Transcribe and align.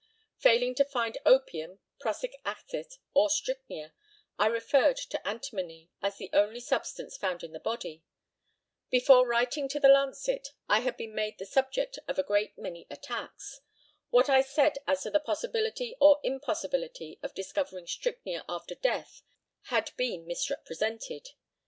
Failing 0.39 0.73
to 0.73 0.83
find 0.83 1.19
opium, 1.27 1.77
prussic 1.99 2.41
acid, 2.43 2.87
or 3.13 3.29
strychnia, 3.29 3.93
I 4.35 4.47
referred 4.47 4.97
to 4.97 5.27
antimony, 5.27 5.91
as 6.01 6.17
the 6.17 6.31
only 6.33 6.59
substance 6.59 7.17
found 7.17 7.43
in 7.43 7.51
the 7.51 7.59
body. 7.59 8.03
Before 8.89 9.27
writing 9.27 9.67
to 9.67 9.79
the 9.79 9.89
Lancet, 9.89 10.53
I 10.67 10.79
had 10.79 10.97
been 10.97 11.13
made 11.13 11.37
the 11.37 11.45
subject 11.45 11.99
of 12.07 12.17
a 12.17 12.23
great 12.23 12.57
many 12.57 12.87
attacks. 12.89 13.61
What 14.09 14.27
I 14.27 14.41
said 14.41 14.79
as 14.87 15.03
to 15.03 15.11
the 15.11 15.19
possibility 15.19 15.95
or 16.01 16.19
impossibility 16.23 17.19
of 17.21 17.35
discovering 17.35 17.85
strychnia 17.85 18.43
after 18.49 18.73
death 18.73 19.21
had 19.65 19.95
been 19.97 20.25
misrepresented. 20.25 21.29